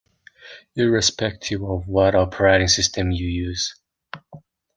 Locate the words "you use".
3.11-3.79